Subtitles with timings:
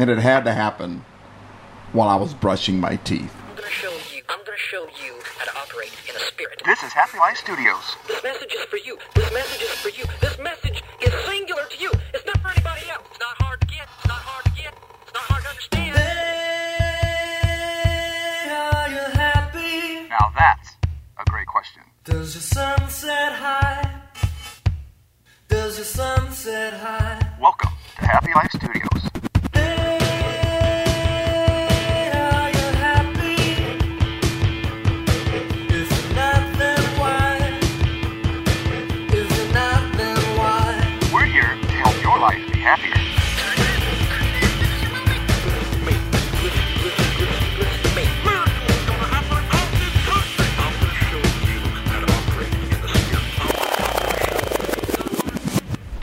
[0.00, 1.04] and it had to happen
[1.92, 3.36] while I was brushing my teeth.
[3.50, 4.22] I'm gonna show you.
[4.30, 6.62] I'm gonna show you how to operate in a spirit.
[6.64, 7.96] This is Happy Life Studios.
[8.08, 8.96] This message is for you.
[9.14, 10.04] This message is for you.
[10.22, 11.92] This message is singular to you.
[12.14, 13.04] It's not for anybody else.
[13.10, 13.86] It's not hard to get.
[13.98, 14.72] It's not hard to get.
[15.02, 15.96] It's not hard to understand.
[18.56, 20.08] Are you happy?
[20.08, 20.76] Now that's
[21.18, 21.82] a great question.
[22.04, 24.00] Does your sunset high?
[25.48, 27.36] Does your sunset high?
[27.38, 29.19] Welcome to Happy Life Studios.
[42.60, 43.10] Happier.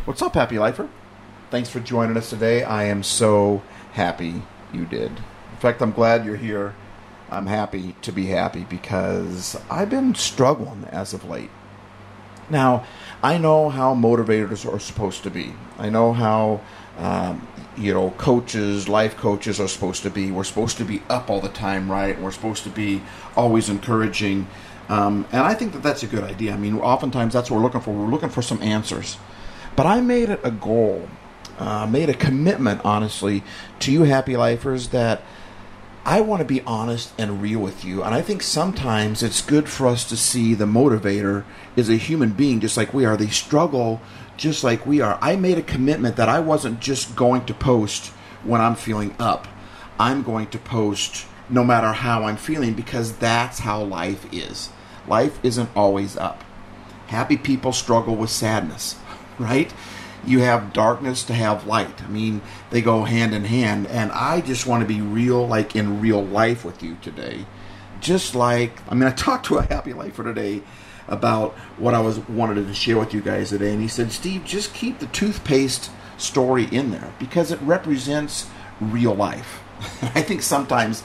[0.06, 0.90] What's up, Happy Lifer?
[1.52, 2.64] Thanks for joining us today.
[2.64, 4.42] I am so happy
[4.74, 5.12] you did.
[5.12, 6.74] In fact, I'm glad you're here.
[7.30, 11.52] I'm happy to be happy because I've been struggling as of late.
[12.50, 12.86] Now,
[13.24, 15.54] I know how motivators are supposed to be.
[15.78, 16.62] I know how,
[16.98, 20.32] um, you know, coaches, life coaches are supposed to be.
[20.32, 22.20] We're supposed to be up all the time, right?
[22.20, 23.02] We're supposed to be
[23.36, 24.48] always encouraging.
[24.90, 26.54] Um, and I think that that's a good idea.
[26.54, 27.92] I mean, oftentimes that's what we're looking for.
[27.92, 29.18] We're looking for some answers.
[29.76, 31.08] But I made it a goal,
[31.58, 33.44] uh, made a commitment, honestly,
[33.80, 35.22] to you happy lifers that
[36.08, 38.02] I want to be honest and real with you.
[38.02, 41.44] And I think sometimes it's good for us to see the motivator
[41.76, 43.18] is a human being just like we are.
[43.18, 44.00] They struggle
[44.38, 45.20] just like we are.
[45.22, 48.08] I made a commitment that I wasn't just going to post
[48.46, 49.50] when I'm feeling up.
[50.00, 54.70] I'm going to post no matter how I'm feeling because that's how life is.
[55.10, 56.42] Life isn't always up.
[57.08, 58.96] Happy people struggle with sadness,
[59.40, 59.74] right?
[60.26, 62.04] You have darkness to have light.
[62.04, 63.88] I mean, they go hand in hand.
[63.88, 67.46] And I just want to be real, like in real life with you today.
[68.00, 70.62] Just like, I mean, I talked to a happy lifer today
[71.08, 73.72] about what I was wanted to share with you guys today.
[73.72, 78.50] And he said, Steve, just keep the toothpaste story in there because it represents
[78.80, 79.62] real life.
[80.16, 81.04] I think sometimes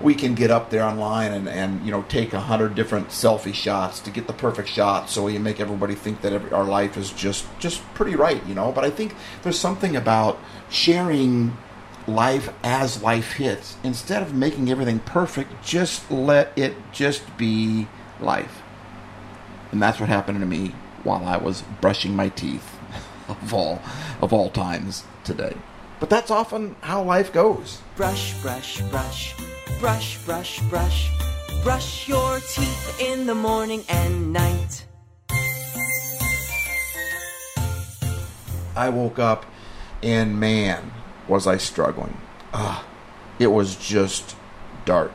[0.00, 3.54] we can get up there online and, and you know take a hundred different selfie
[3.54, 6.96] shots to get the perfect shot so we make everybody think that every, our life
[6.96, 8.72] is just just pretty right you know?
[8.72, 10.38] But i think there's something about
[10.70, 11.56] sharing
[12.06, 13.76] life as life hits.
[13.84, 17.86] Instead of making everything perfect just let it just be
[18.20, 18.62] life.
[19.70, 22.78] And that's what happened to me while i was brushing my teeth
[23.28, 23.80] of all
[24.20, 25.54] of all times today
[26.00, 29.34] but that's often how life goes Brush, brush, brush,
[29.78, 31.10] brush, brush, brush.
[31.62, 34.86] Brush your teeth in the morning and night.
[38.74, 39.44] I woke up
[40.02, 40.90] and man,
[41.28, 42.16] was I struggling.
[42.54, 42.86] Ah,
[43.38, 44.36] it was just
[44.86, 45.12] dark.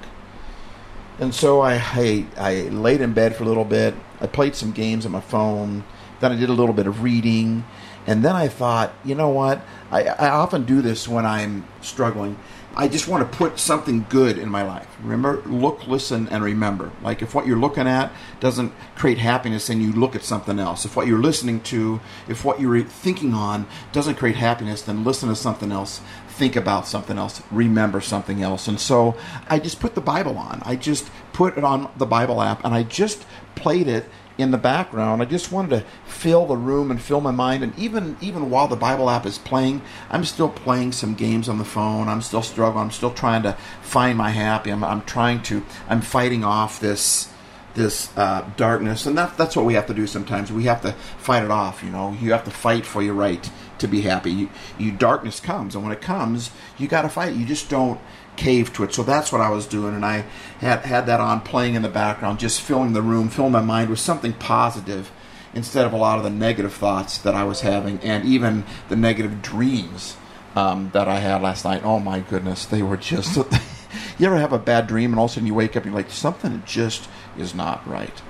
[1.18, 3.96] And so I, I, I laid in bed for a little bit.
[4.22, 5.84] I played some games on my phone.
[6.20, 7.66] Then I did a little bit of reading.
[8.06, 9.66] And then I thought, you know what?
[9.96, 12.38] I, I often do this when I'm struggling.
[12.76, 14.88] I just want to put something good in my life.
[15.02, 16.92] Remember, look, listen, and remember.
[17.02, 18.12] Like if what you're looking at
[18.42, 20.84] doesn't create happiness, then you look at something else.
[20.84, 25.30] If what you're listening to, if what you're thinking on doesn't create happiness, then listen
[25.30, 26.02] to something else.
[26.28, 27.42] Think about something else.
[27.50, 28.68] Remember something else.
[28.68, 29.16] And so
[29.48, 30.62] I just put the Bible on.
[30.66, 34.06] I just put it on the Bible app, and I just played it
[34.38, 35.22] in the background.
[35.22, 37.64] I just wanted to fill the room and fill my mind.
[37.64, 41.58] And even even while the Bible app is playing, I'm still playing some games on
[41.58, 42.08] the phone.
[42.08, 42.86] I'm still struggling.
[42.86, 44.72] I'm still trying to find my happy.
[44.72, 45.64] I'm, I'm trying to.
[45.88, 47.32] I'm fighting off this
[47.76, 50.52] this uh, darkness, and that, that's what we have to do sometimes.
[50.52, 51.84] We have to fight it off.
[51.84, 54.32] You know, you have to fight for your right to be happy.
[54.32, 57.36] You, you darkness comes, and when it comes, you got to fight.
[57.36, 58.00] You just don't
[58.36, 58.94] cave to it.
[58.94, 60.26] So that's what I was doing, and I
[60.60, 63.90] had had that on playing in the background, just filling the room, filling my mind
[63.90, 65.12] with something positive
[65.54, 68.96] instead of a lot of the negative thoughts that I was having, and even the
[68.96, 70.18] negative dreams
[70.56, 71.84] um, that I had last night.
[71.84, 73.38] Oh my goodness, they were just.
[74.18, 75.94] you ever have a bad dream and all of a sudden you wake up and
[75.94, 78.22] you're like, something just is not right.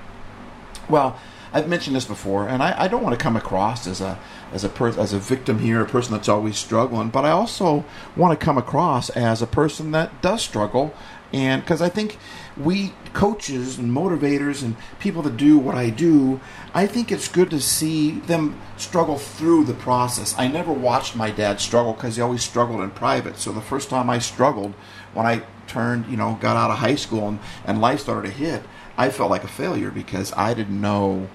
[0.89, 1.19] Well,
[1.53, 4.19] I've mentioned this before, and I, I don't want to come across as a
[4.53, 7.85] as a per, as a victim here, a person that's always struggling, but I also
[8.15, 10.93] want to come across as a person that does struggle,
[11.33, 12.17] and because I think
[12.57, 16.39] we coaches and motivators and people that do what I do,
[16.73, 20.35] I think it's good to see them struggle through the process.
[20.37, 23.37] I never watched my dad struggle because he always struggled in private.
[23.37, 24.73] So the first time I struggled,
[25.13, 28.33] when I turned, you know, got out of high school and, and life started to
[28.33, 28.63] hit,
[28.97, 31.27] I felt like a failure because I didn't know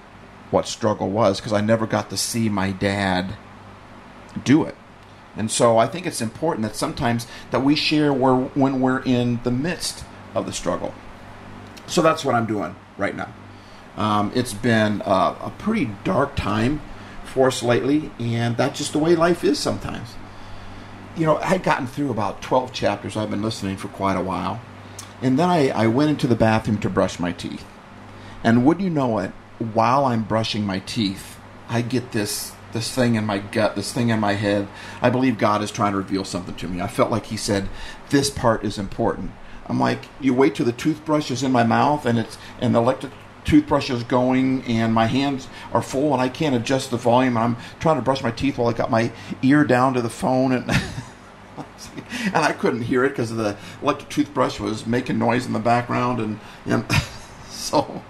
[0.49, 3.35] what struggle was because I never got to see my dad
[4.43, 4.75] do it.
[5.35, 9.39] And so I think it's important that sometimes that we share where, when we're in
[9.43, 10.03] the midst
[10.35, 10.93] of the struggle.
[11.87, 13.33] So that's what I'm doing right now.
[13.97, 16.81] Um, it's been uh, a pretty dark time
[17.23, 20.15] for us lately, and that's just the way life is sometimes.
[21.15, 23.17] You know, I had gotten through about 12 chapters.
[23.17, 24.61] I've been listening for quite a while.
[25.21, 27.65] And then I, I went into the bathroom to brush my teeth.
[28.43, 31.37] And would you know it, while I'm brushing my teeth,
[31.69, 34.67] I get this this thing in my gut, this thing in my head.
[35.01, 36.79] I believe God is trying to reveal something to me.
[36.79, 37.69] I felt like He said,
[38.09, 39.31] "This part is important."
[39.67, 42.79] I'm like, you wait till the toothbrush is in my mouth and it's and the
[42.79, 43.13] electric
[43.45, 47.37] toothbrush is going and my hands are full and I can't adjust the volume.
[47.37, 50.51] I'm trying to brush my teeth while I got my ear down to the phone
[50.51, 50.71] and.
[52.25, 56.19] and I couldn't hear it because the electric toothbrush was making noise in the background,
[56.19, 56.85] and, and
[57.49, 58.01] so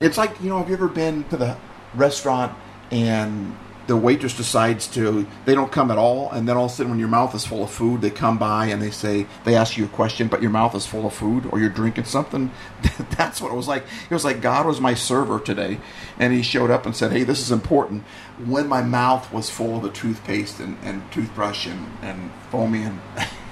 [0.00, 1.56] it's like you know, have you ever been to the
[1.94, 2.56] restaurant
[2.90, 3.56] and
[3.86, 6.90] the waitress decides to they don't come at all and then all of a sudden
[6.90, 9.76] when your mouth is full of food they come by and they say they ask
[9.76, 12.50] you a question but your mouth is full of food or you're drinking something?
[13.16, 13.84] That's what it was like.
[14.08, 15.80] It was like god was my server today
[16.18, 18.04] and he showed up and said hey this is important.
[18.44, 23.00] When my mouth was full of the toothpaste and, and toothbrush and, and foamy and,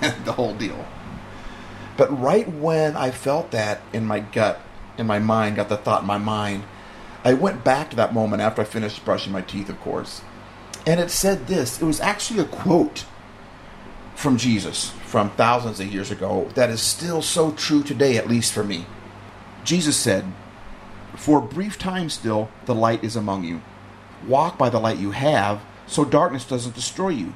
[0.25, 0.87] the whole deal
[1.97, 4.61] but right when i felt that in my gut
[4.99, 6.63] in my mind got the thought in my mind
[7.25, 10.23] I went back to that moment after I finished brushing my teeth, of course,
[10.87, 11.81] and it said this.
[11.81, 13.05] It was actually a quote
[14.17, 18.53] from Jesus from thousands of years ago that is still so true today, at least
[18.53, 18.87] for me.
[19.63, 20.25] Jesus said,
[21.15, 23.63] For a brief time still, the light is among you.
[24.27, 27.35] Walk by the light you have, so darkness doesn't destroy you.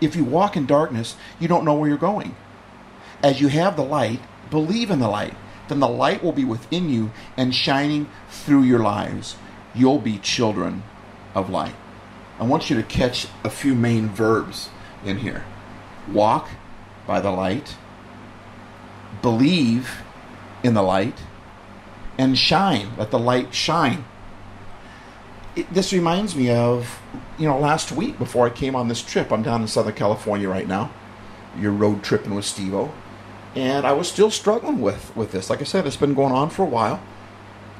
[0.00, 2.36] If you walk in darkness, you don't know where you're going.
[3.22, 4.20] As you have the light,
[4.50, 5.34] believe in the light
[5.68, 9.36] then the light will be within you and shining through your lives.
[9.74, 10.82] You'll be children
[11.34, 11.74] of light.
[12.38, 14.70] I want you to catch a few main verbs
[15.04, 15.44] in here
[16.12, 16.48] walk
[17.04, 17.74] by the light,
[19.22, 20.02] believe
[20.62, 21.18] in the light,
[22.16, 22.90] and shine.
[22.96, 24.04] Let the light shine.
[25.56, 27.00] It, this reminds me of,
[27.38, 29.32] you know, last week before I came on this trip.
[29.32, 30.92] I'm down in Southern California right now.
[31.58, 32.92] You're road tripping with Stevo
[33.56, 35.48] and I was still struggling with with this.
[35.50, 37.02] Like I said, it's been going on for a while,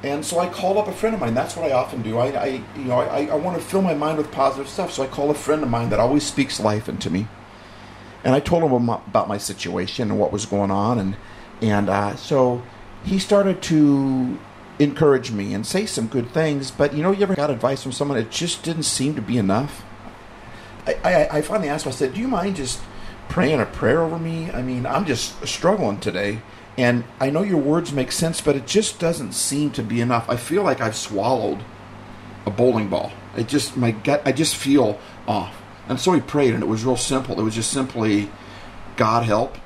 [0.03, 1.35] and so I called up a friend of mine.
[1.35, 2.17] That's what I often do.
[2.17, 5.03] I, I you know I, I want to fill my mind with positive stuff, so
[5.03, 7.27] I call a friend of mine that always speaks life into me,
[8.23, 11.15] and I told him about my situation and what was going on, and
[11.61, 12.63] and uh, so
[13.03, 14.39] he started to
[14.79, 16.71] encourage me and say some good things.
[16.71, 19.37] But you know, you ever got advice from someone it just didn't seem to be
[19.37, 19.83] enough.
[20.85, 21.91] I, I, I finally asked him.
[21.91, 22.79] I said, "Do you mind just?"
[23.29, 24.51] praying a prayer over me.
[24.51, 26.41] I mean, I'm just struggling today.
[26.77, 30.29] And I know your words make sense, but it just doesn't seem to be enough.
[30.29, 31.63] I feel like I've swallowed
[32.45, 33.11] a bowling ball.
[33.35, 35.55] It just, my gut, I just feel off.
[35.89, 37.39] And so he prayed, and it was real simple.
[37.39, 38.29] It was just simply,
[38.95, 39.57] God help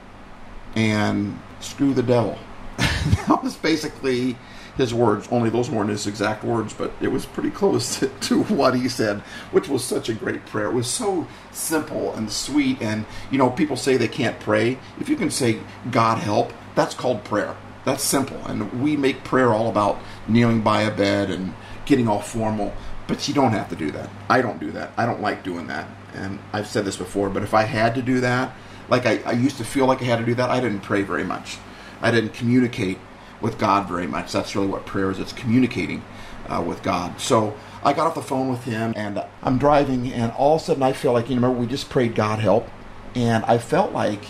[0.75, 2.38] and screw the devil.
[2.78, 4.38] that was basically
[4.81, 5.28] his words.
[5.31, 8.89] Only those weren't his exact words, but it was pretty close to, to, what he
[8.89, 9.19] said,
[9.51, 10.68] which was such a great prayer.
[10.68, 12.81] It was so simple and sweet.
[12.81, 14.78] And, you know, people say they can't pray.
[15.00, 17.56] If you can say, God help, that's called prayer.
[17.86, 18.38] That's simple.
[18.45, 21.54] And we make prayer all about kneeling by a bed and
[21.86, 22.74] getting all formal.
[23.07, 24.10] But you don't have to do that.
[24.30, 24.92] I don't do that.
[24.98, 25.88] I don't like doing that.
[26.13, 28.54] And I've said this before, but if I had to do that,
[28.89, 31.01] like I, I used to feel like I had to do that, I didn't pray
[31.04, 31.57] very much.
[32.01, 32.98] I didn't communicate
[33.41, 34.31] with God very much.
[34.31, 35.19] That's really what prayer is.
[35.19, 36.03] It's communicating
[36.48, 37.19] uh, with God.
[37.19, 40.65] So I got off the phone with him, and I'm driving, and all of a
[40.65, 42.69] sudden I feel like you know, remember we just prayed God help,
[43.15, 44.24] and I felt like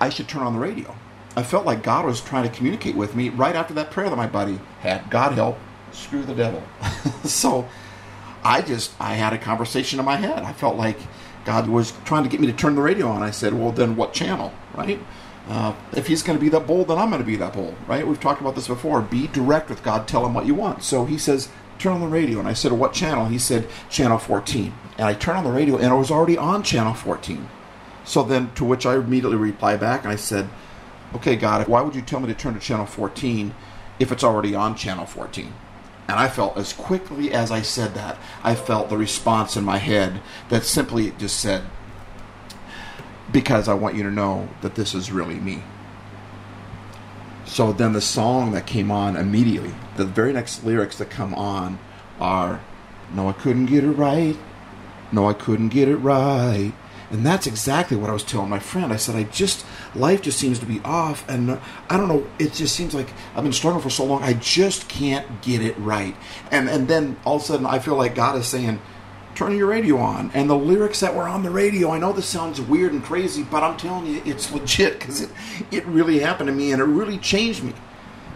[0.00, 0.94] I should turn on the radio.
[1.34, 4.16] I felt like God was trying to communicate with me right after that prayer that
[4.16, 5.08] my buddy had.
[5.08, 5.58] God help,
[5.92, 6.62] screw the devil.
[7.24, 7.66] so
[8.44, 10.42] I just I had a conversation in my head.
[10.42, 10.98] I felt like
[11.44, 13.22] God was trying to get me to turn the radio on.
[13.22, 15.00] I said, "Well, then what channel?" Right?
[15.48, 17.74] Uh, if he's going to be that bold, then I'm going to be that bold,
[17.86, 18.06] right?
[18.06, 19.00] We've talked about this before.
[19.02, 20.06] Be direct with God.
[20.06, 20.82] Tell him what you want.
[20.82, 22.38] So he says, turn on the radio.
[22.38, 23.26] And I said, what channel?
[23.26, 24.72] He said, channel 14.
[24.98, 27.48] And I turned on the radio, and it was already on channel 14.
[28.04, 30.48] So then, to which I immediately reply back, and I said,
[31.14, 33.54] okay, God, why would you tell me to turn to channel 14
[33.98, 35.52] if it's already on channel 14?
[36.08, 39.78] And I felt as quickly as I said that, I felt the response in my
[39.78, 41.62] head that simply just said,
[43.32, 45.62] because I want you to know that this is really me.
[47.44, 51.78] So then the song that came on immediately, the very next lyrics that come on
[52.20, 52.60] are,
[53.12, 54.36] No, I couldn't get it right.
[55.10, 56.72] No, I couldn't get it right.
[57.10, 58.90] And that's exactly what I was telling my friend.
[58.90, 61.28] I said, I just, life just seems to be off.
[61.28, 61.60] And
[61.90, 64.22] I don't know, it just seems like I've been struggling for so long.
[64.22, 66.16] I just can't get it right.
[66.50, 68.80] And, and then all of a sudden, I feel like God is saying,
[69.34, 70.30] turning your radio on.
[70.34, 73.42] And the lyrics that were on the radio, I know this sounds weird and crazy,
[73.42, 75.30] but I'm telling you, it's legit because it,
[75.70, 77.74] it really happened to me and it really changed me.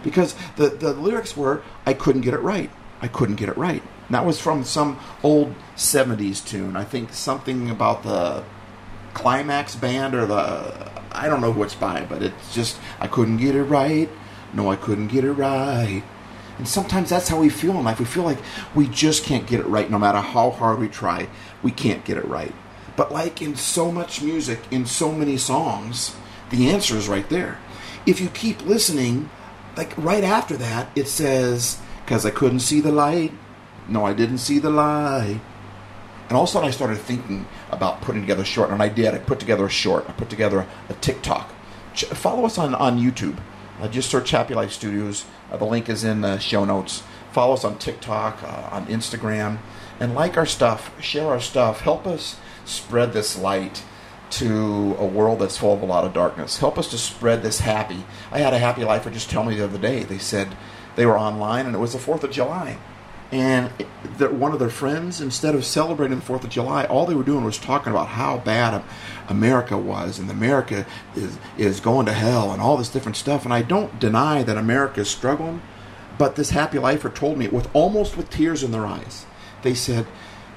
[0.03, 2.69] Because the, the lyrics were, I couldn't get it right.
[3.01, 3.81] I couldn't get it right.
[3.81, 6.75] And that was from some old 70s tune.
[6.75, 8.43] I think something about the
[9.13, 10.91] Climax Band or the.
[11.11, 14.07] I don't know who it's by, but it's just, I couldn't get it right.
[14.53, 16.03] No, I couldn't get it right.
[16.57, 17.99] And sometimes that's how we feel in life.
[17.99, 18.39] We feel like
[18.73, 21.27] we just can't get it right no matter how hard we try.
[21.61, 22.53] We can't get it right.
[22.95, 26.15] But like in so much music, in so many songs,
[26.49, 27.59] the answer is right there.
[28.05, 29.29] If you keep listening,
[29.75, 33.33] like right after that, it says, Because I couldn't see the light.
[33.87, 35.39] No, I didn't see the light.
[36.27, 38.89] And all of a sudden, I started thinking about putting together a short, and I
[38.89, 39.13] did.
[39.13, 40.05] I put together a short.
[40.09, 41.53] I put together a, a TikTok.
[41.95, 43.37] Follow us on, on YouTube.
[43.79, 45.25] Uh, just search Happy Life Studios.
[45.51, 47.03] Uh, the link is in the show notes.
[47.31, 49.59] Follow us on TikTok, uh, on Instagram,
[49.99, 51.81] and like our stuff, share our stuff.
[51.81, 53.83] Help us spread this light
[54.29, 56.57] to a world that's full of a lot of darkness.
[56.57, 58.03] Help us to spread this happy.
[58.31, 60.03] I had a happy lifer just tell me the other day.
[60.03, 60.55] They said
[60.95, 62.77] they were online and it was the 4th of July.
[63.31, 63.69] And
[64.17, 67.43] one of their friends, instead of celebrating the 4th of July, all they were doing
[67.43, 68.81] was talking about how bad
[69.27, 73.43] America was and America is, is going to hell and all this different stuff.
[73.43, 75.61] And I don't deny that America is struggling,
[76.17, 79.25] but this happy lifer told me with almost with tears in their eyes.
[79.61, 80.07] They said,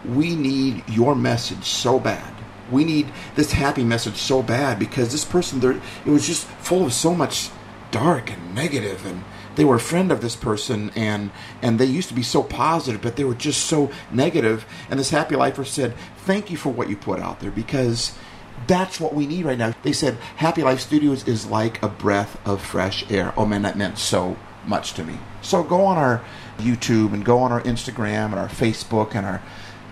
[0.05, 2.35] We need your message so bad.
[2.71, 6.87] We need this happy message so bad because this person there it was just full
[6.87, 7.51] of so much
[7.91, 9.25] dark and negative and
[9.57, 11.31] they were a friend of this person and
[11.63, 14.65] and they used to be so positive but they were just so negative.
[14.89, 18.17] And this happy lifer said thank you for what you put out there because
[18.67, 19.75] that's what we need right now.
[19.83, 23.33] They said happy life studios is like a breath of fresh air.
[23.37, 25.19] Oh man that meant so much to me.
[25.43, 26.23] So go on our
[26.59, 29.43] youtube and go on our instagram and our facebook and our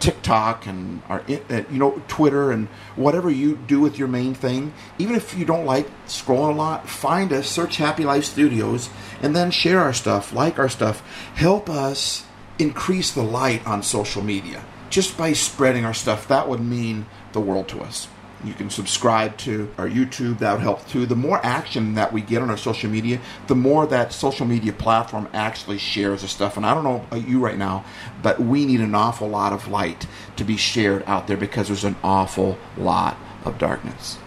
[0.00, 4.72] TikTok and our uh, you know Twitter and whatever you do with your main thing.
[4.98, 8.90] Even if you don't like scrolling a lot, find us, search Happy Life Studios,
[9.22, 11.00] and then share our stuff, like our stuff.
[11.34, 12.24] Help us
[12.58, 16.28] increase the light on social media just by spreading our stuff.
[16.28, 18.08] That would mean the world to us.
[18.44, 21.06] You can subscribe to our YouTube, that would help too.
[21.06, 24.72] The more action that we get on our social media, the more that social media
[24.72, 26.56] platform actually shares the stuff.
[26.56, 27.84] And I don't know about you right now,
[28.22, 31.84] but we need an awful lot of light to be shared out there because there's
[31.84, 34.18] an awful lot of darkness.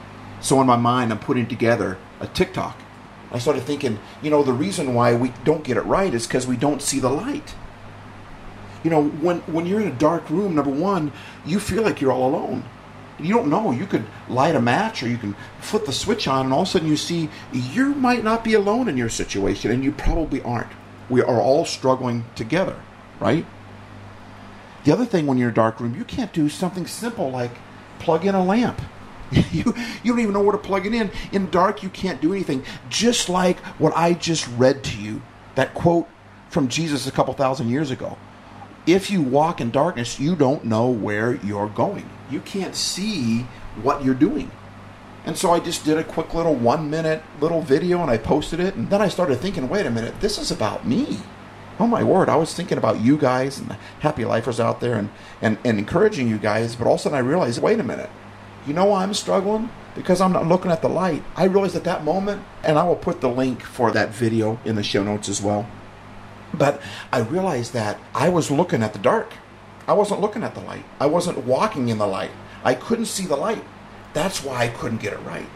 [0.42, 2.78] So in my mind, I'm putting together a TikTok.
[3.32, 6.46] I started thinking, you know, the reason why we don't get it right is because
[6.46, 7.56] we don't see the light.
[8.84, 11.14] You know, when when you're in a dark room, number one,
[11.46, 12.66] you feel like you're all alone.
[13.22, 13.72] You don't know.
[13.72, 16.68] You could light a match or you can flip the switch on, and all of
[16.68, 20.42] a sudden you see you might not be alone in your situation, and you probably
[20.42, 20.72] aren't.
[21.10, 22.80] We are all struggling together,
[23.20, 23.46] right?
[24.84, 27.52] The other thing when you're in a dark room, you can't do something simple like
[28.00, 28.82] plug in a lamp.
[29.32, 29.74] you
[30.04, 31.12] you don't even know where to plug it in.
[31.32, 32.64] In dark, you can't do anything.
[32.90, 35.22] Just like what I just read to you,
[35.56, 36.08] that quote
[36.50, 38.18] from Jesus a couple thousand years ago.
[38.88, 42.10] If you walk in darkness, you don't know where you're going.
[42.32, 43.42] You can't see
[43.84, 44.50] what you're doing.
[45.24, 48.60] And so I just did a quick little one minute little video and I posted
[48.60, 48.76] it.
[48.76, 51.20] And then I started thinking, wait a minute, this is about me.
[51.80, 54.96] Oh my word, I was thinking about you guys and the happy lifers out there
[54.96, 55.10] and,
[55.42, 56.76] and, and encouraging you guys.
[56.76, 58.10] But all of a sudden I realized, wait a minute,
[58.66, 59.70] you know why I'm struggling?
[59.96, 61.24] Because I'm not looking at the light.
[61.36, 64.76] I realized at that moment, and I will put the link for that video in
[64.76, 65.68] the show notes as well.
[66.54, 66.82] But
[67.12, 69.34] I realized that I was looking at the dark.
[69.88, 70.86] I wasn't looking at the light.
[71.00, 72.32] I wasn't walking in the light.
[72.64, 73.64] I couldn't see the light.
[74.14, 75.50] That's why I couldn't get it right.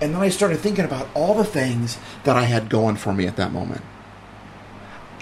[0.00, 3.26] And then I started thinking about all the things that I had going for me
[3.26, 3.82] at that moment.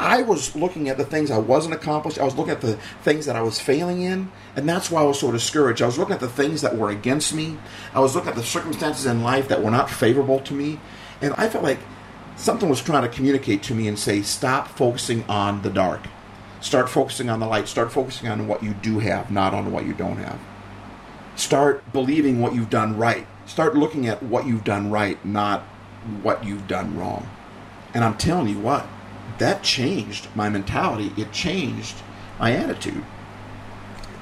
[0.00, 2.18] I was looking at the things I wasn't accomplished.
[2.18, 5.04] I was looking at the things that I was failing in, and that's why I
[5.04, 5.82] was so discouraged.
[5.82, 7.58] I was looking at the things that were against me.
[7.92, 10.80] I was looking at the circumstances in life that were not favorable to me,
[11.20, 11.80] and I felt like
[12.36, 16.00] something was trying to communicate to me and say, "Stop focusing on the dark.
[16.60, 17.68] Start focusing on the light.
[17.68, 20.38] Start focusing on what you do have, not on what you don't have.
[21.36, 23.26] Start believing what you've done right.
[23.46, 25.62] Start looking at what you've done right, not
[26.22, 27.26] what you've done wrong."
[27.94, 28.86] And I'm telling you what,
[29.38, 31.12] that changed my mentality.
[31.16, 31.96] It changed
[32.38, 33.04] my attitude.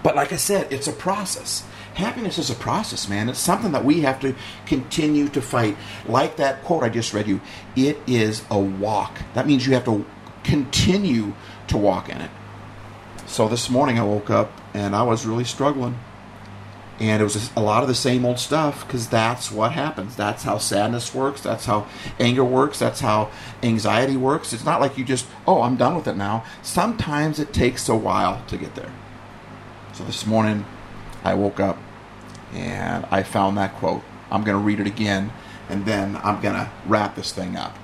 [0.02, 1.64] But like I said, it's a process.
[1.98, 3.28] Happiness is a process, man.
[3.28, 4.36] It's something that we have to
[4.66, 5.76] continue to fight.
[6.06, 7.40] Like that quote I just read you,
[7.74, 9.18] it is a walk.
[9.34, 10.06] That means you have to
[10.44, 11.34] continue
[11.66, 12.30] to walk in it.
[13.26, 15.98] So this morning I woke up and I was really struggling.
[17.00, 20.14] And it was a lot of the same old stuff because that's what happens.
[20.14, 21.40] That's how sadness works.
[21.40, 21.88] That's how
[22.20, 22.78] anger works.
[22.78, 24.52] That's how anxiety works.
[24.52, 26.44] It's not like you just, oh, I'm done with it now.
[26.62, 28.92] Sometimes it takes a while to get there.
[29.94, 30.64] So this morning,
[31.24, 31.76] I woke up
[32.52, 34.02] and I found that quote.
[34.30, 35.32] I'm going to read it again
[35.68, 37.76] and then I'm going to wrap this thing up.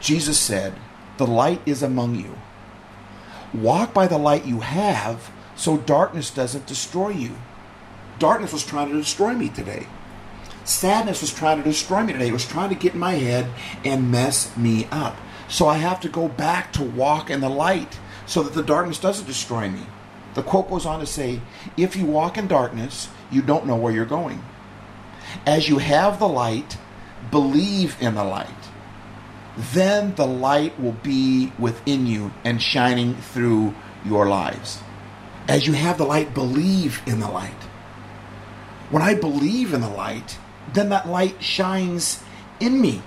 [0.00, 0.74] Jesus said,
[1.18, 2.36] The light is among you.
[3.52, 7.36] Walk by the light you have so darkness doesn't destroy you.
[8.18, 9.86] Darkness was trying to destroy me today.
[10.64, 12.28] Sadness was trying to destroy me today.
[12.28, 13.48] It was trying to get in my head
[13.84, 15.16] and mess me up.
[15.48, 18.98] So I have to go back to walk in the light so that the darkness
[18.98, 19.82] doesn't destroy me.
[20.34, 21.40] The quote goes on to say,
[21.76, 24.42] If you walk in darkness, you don't know where you're going.
[25.46, 26.76] As you have the light,
[27.30, 28.48] believe in the light.
[29.56, 33.74] Then the light will be within you and shining through
[34.04, 34.80] your lives.
[35.46, 37.52] As you have the light, believe in the light.
[38.90, 40.38] When I believe in the light,
[40.72, 42.22] then that light shines
[42.58, 43.02] in me.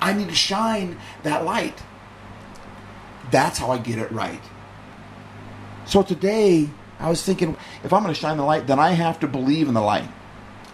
[0.00, 1.82] I need to shine that light.
[3.30, 4.40] That's how I get it right.
[5.90, 6.70] So today,
[7.00, 9.66] I was thinking if I'm going to shine the light, then I have to believe
[9.66, 10.08] in the light.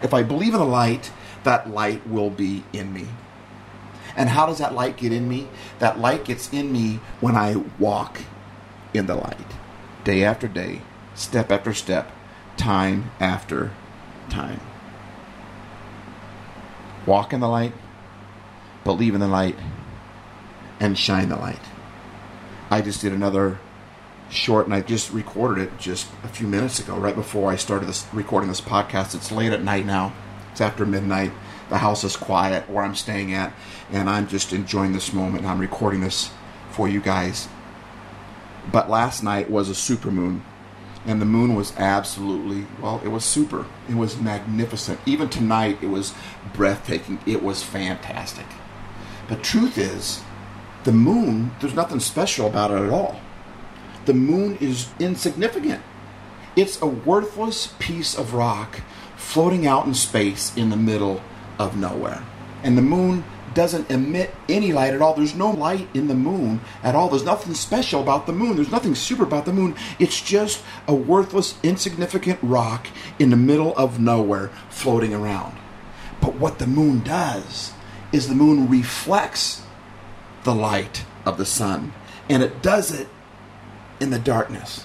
[0.02, 1.10] If I believe in the light,
[1.42, 3.06] that light will be in me.
[4.14, 5.48] And how does that light get in me?
[5.78, 8.20] That light gets in me when I walk
[8.92, 9.54] in the light,
[10.04, 10.82] day after day,
[11.14, 12.12] step after step,
[12.58, 13.72] time after
[14.28, 14.60] time.
[17.06, 17.72] Walk in the light,
[18.84, 19.56] believe in the light,
[20.78, 21.62] and shine the light.
[22.70, 23.60] I just did another
[24.30, 27.88] short, and I just recorded it just a few minutes ago, right before I started
[27.88, 29.14] this recording this podcast.
[29.14, 30.12] It's late at night now.
[30.52, 31.32] It's after midnight.
[31.68, 33.52] The house is quiet where I'm staying at,
[33.90, 35.44] and I'm just enjoying this moment.
[35.44, 36.30] I'm recording this
[36.70, 37.48] for you guys.
[38.70, 40.44] But last night was a super moon,
[41.04, 43.00] and the moon was absolutely well.
[43.04, 43.66] It was super.
[43.88, 45.00] It was magnificent.
[45.06, 46.14] Even tonight, it was
[46.52, 47.20] breathtaking.
[47.26, 48.46] It was fantastic.
[49.28, 50.22] The truth is,
[50.84, 51.52] the moon.
[51.60, 53.20] There's nothing special about it at all
[54.06, 55.82] the moon is insignificant.
[56.56, 58.80] It's a worthless piece of rock
[59.16, 61.22] floating out in space in the middle
[61.58, 62.24] of nowhere.
[62.62, 63.24] And the moon
[63.56, 65.14] doesn't emit any light at all.
[65.14, 67.08] There's no light in the moon at all.
[67.08, 68.56] There's nothing special about the moon.
[68.56, 69.74] There's nothing super about the moon.
[69.98, 72.86] It's just a worthless, insignificant rock
[73.18, 75.56] in the middle of nowhere floating around.
[76.20, 77.72] But what the moon does
[78.12, 79.62] is the moon reflects
[80.44, 81.92] the light of the sun.
[82.28, 83.08] And it does it
[84.00, 84.84] in the darkness.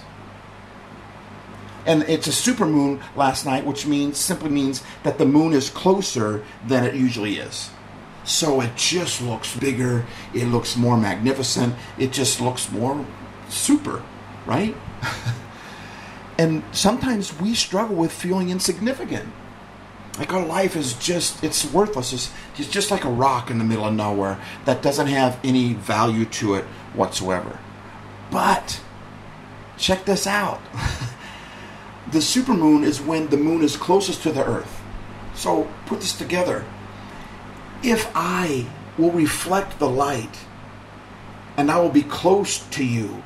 [1.84, 6.44] And it's a supermoon last night, which means simply means that the moon is closer
[6.66, 7.70] than it usually is.
[8.24, 13.04] So it just looks bigger, it looks more magnificent, it just looks more
[13.48, 14.02] super,
[14.46, 14.76] right?
[16.38, 19.32] and sometimes we struggle with feeling insignificant.
[20.18, 22.12] Like our life is just, it's worthless.
[22.12, 25.72] It's, it's just like a rock in the middle of nowhere that doesn't have any
[25.72, 27.58] value to it whatsoever.
[28.30, 28.80] But
[29.82, 30.60] check this out.
[32.12, 34.80] the supermoon is when the moon is closest to the earth.
[35.34, 36.64] So put this together.
[37.82, 38.66] If I
[38.96, 40.46] will reflect the light
[41.56, 43.22] and I will be close to you,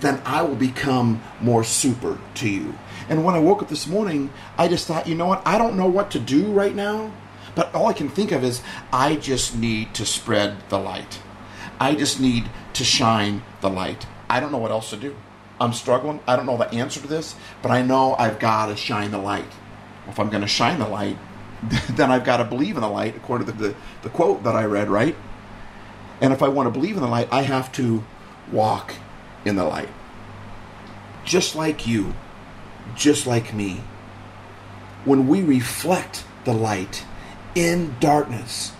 [0.00, 2.74] then I will become more super to you.
[3.08, 5.42] And when I woke up this morning, I just thought, you know what?
[5.46, 7.12] I don't know what to do right now,
[7.54, 8.60] but all I can think of is
[8.92, 11.20] I just need to spread the light.
[11.78, 14.06] I just need to shine the light.
[14.28, 15.14] I don't know what else to do.
[15.60, 16.20] I'm struggling.
[16.26, 19.18] I don't know the answer to this, but I know I've got to shine the
[19.18, 19.50] light.
[20.08, 21.16] If I'm going to shine the light,
[21.90, 24.64] then I've got to believe in the light, according to the, the quote that I
[24.64, 25.16] read, right?
[26.20, 28.04] And if I want to believe in the light, I have to
[28.52, 28.94] walk
[29.44, 29.88] in the light.
[31.24, 32.14] Just like you,
[32.94, 33.82] just like me.
[35.04, 37.04] When we reflect the light
[37.54, 38.72] in darkness,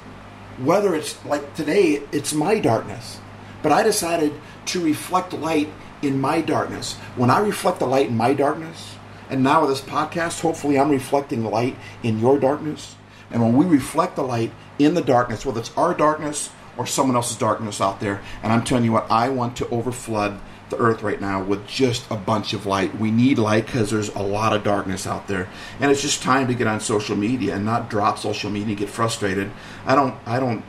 [0.58, 3.20] whether it's like today, it's my darkness,
[3.62, 4.32] but I decided
[4.66, 5.68] to reflect light
[6.02, 6.94] in my darkness.
[7.16, 8.96] When I reflect the light in my darkness,
[9.28, 12.96] and now with this podcast, hopefully I'm reflecting the light in your darkness.
[13.30, 17.16] And when we reflect the light in the darkness, whether it's our darkness or someone
[17.16, 21.02] else's darkness out there, and I'm telling you what, I want to overflood the earth
[21.02, 22.98] right now with just a bunch of light.
[22.98, 25.48] We need light because there's a lot of darkness out there,
[25.80, 28.78] and it's just time to get on social media and not drop social media and
[28.78, 29.50] get frustrated.
[29.86, 30.14] I don't.
[30.26, 30.64] I don't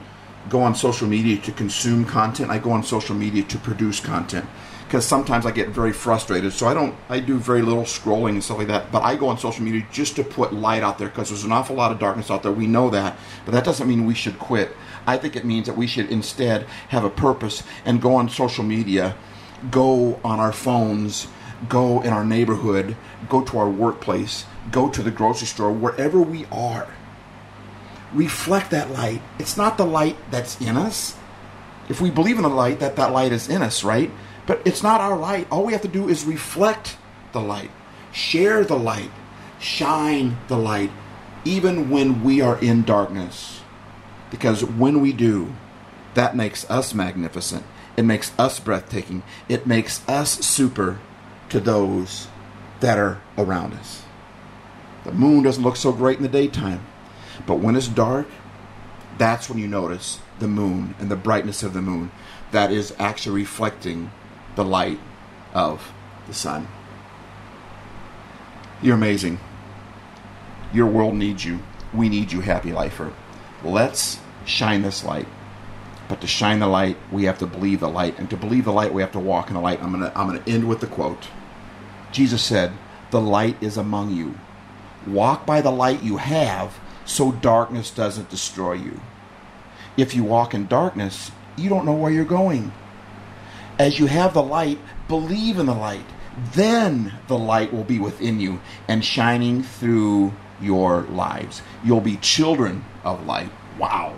[0.50, 2.52] go on social media to consume content.
[2.52, 4.48] I go on social media to produce content
[4.88, 6.54] because sometimes I get very frustrated.
[6.54, 8.90] So I don't, I do very little scrolling and stuff like that.
[8.90, 11.52] But I go on social media just to put light out there because there's an
[11.52, 12.54] awful lot of darkness out there.
[12.54, 14.72] We know that, but that doesn't mean we should quit.
[15.06, 18.64] I think it means that we should instead have a purpose and go on social
[18.64, 19.18] media,
[19.70, 21.28] go on our phones,
[21.68, 22.96] go in our neighborhood,
[23.28, 26.88] go to our workplace, go to the grocery store, wherever we are.
[28.14, 29.22] Reflect that light.
[29.38, 31.18] It's not the light that's in us.
[31.90, 34.12] If we believe in the light, that that light is in us, right?
[34.48, 35.48] But it's not our light.
[35.52, 36.98] All we have to do is reflect
[37.34, 37.70] the light.
[38.12, 39.12] Share the light.
[39.60, 40.92] Shine the light,
[41.44, 43.62] even when we are in darkness.
[44.32, 45.54] Because when we do,
[46.14, 47.66] that makes us magnificent.
[47.96, 49.24] It makes us breathtaking.
[49.50, 51.00] It makes us super
[51.50, 52.28] to those
[52.80, 54.04] that are around us.
[55.04, 56.86] The moon doesn't look so great in the daytime,
[57.46, 58.28] but when it's dark,
[59.18, 62.12] that's when you notice the moon and the brightness of the moon
[62.52, 64.12] that is actually reflecting
[64.58, 65.00] the light
[65.54, 65.94] of
[66.28, 66.68] the sun.
[68.82, 69.40] You're amazing.
[70.74, 71.60] Your world needs you.
[71.94, 73.14] We need you, happy lifer.
[73.64, 75.28] Let's shine this light.
[76.10, 78.18] But to shine the light, we have to believe the light.
[78.18, 79.82] And to believe the light, we have to walk in the light.
[79.82, 81.28] I'm to I'm to end with the quote.
[82.12, 82.74] Jesus said,
[83.12, 84.36] The light is among you.
[85.06, 89.00] Walk by the light you have so darkness doesn't destroy you.
[89.96, 92.72] If you walk in darkness, you don't know where you're going.
[93.80, 96.06] As you have the light, believe in the light.
[96.54, 101.62] Then the light will be within you and shining through your lives.
[101.84, 103.52] You'll be children of light.
[103.78, 104.18] Wow.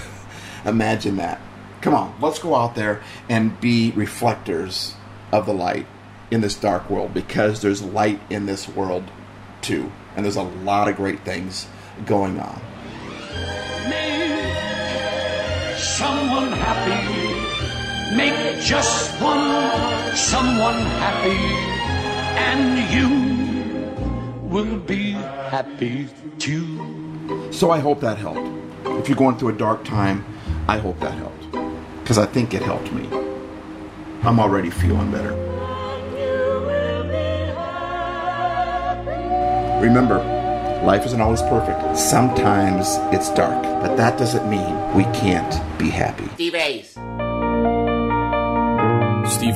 [0.64, 1.40] Imagine that.
[1.80, 4.94] Come on, let's go out there and be reflectors
[5.30, 5.86] of the light
[6.30, 9.04] in this dark world because there's light in this world
[9.60, 9.92] too.
[10.16, 11.68] And there's a lot of great things
[12.06, 12.60] going on.
[13.88, 17.35] Make someone happy.
[18.14, 21.36] Make just one someone happy.
[22.38, 25.12] And you will be
[25.50, 27.50] happy too.
[27.50, 28.48] So I hope that helped.
[29.00, 30.24] If you're going through a dark time,
[30.68, 31.50] I hope that helped.
[32.02, 33.08] Because I think it helped me.
[34.22, 35.34] I'm already feeling better.
[39.80, 40.18] Remember,
[40.84, 41.98] life isn't always perfect.
[41.98, 46.26] Sometimes it's dark, but that doesn't mean we can't be happy.
[46.34, 46.54] Steve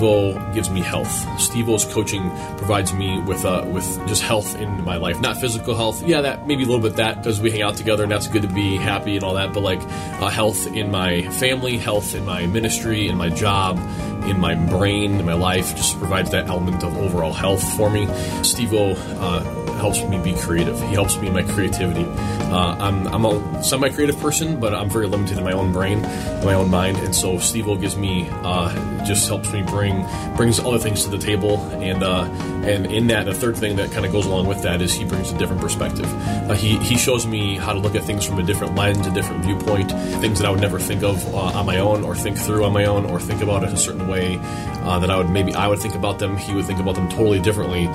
[0.03, 1.41] O gives me health.
[1.41, 5.75] Steve O's coaching provides me with uh, with just health in my life, not physical
[5.75, 6.03] health.
[6.03, 8.43] Yeah, that maybe a little bit that because we hang out together and that's good
[8.43, 9.53] to be happy and all that.
[9.53, 13.79] But like uh, health in my family, health in my ministry, in my job,
[14.25, 18.07] in my brain, in my life, just provides that element of overall health for me.
[18.43, 18.93] Steve O.
[18.93, 20.79] Uh, helps me be creative.
[20.81, 22.05] He helps me in my creativity.
[22.51, 26.45] Uh, I'm, I'm a semi-creative person, but I'm very limited in my own brain, in
[26.45, 30.61] my own mind, and so Steve O gives me uh, just helps me bring brings
[30.61, 32.25] other things to the table, and uh,
[32.65, 35.05] and in that, the third thing that kind of goes along with that is he
[35.05, 36.07] brings a different perspective.
[36.51, 39.11] Uh, he he shows me how to look at things from a different lens, a
[39.13, 39.91] different viewpoint,
[40.21, 42.73] things that I would never think of uh, on my own, or think through on
[42.73, 44.39] my own, or think about it a certain way
[44.83, 46.37] uh, that I would maybe I would think about them.
[46.37, 47.87] He would think about them totally differently,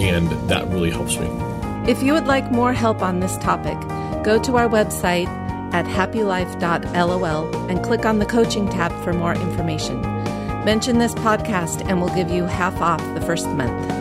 [0.00, 1.28] and that really helps me.
[1.90, 3.78] If you would like more help on this topic,
[4.24, 5.28] go to our website
[5.72, 10.00] at happylife.lol and click on the coaching tab for more information.
[10.64, 13.99] Mention this podcast and we'll give you half off the first month.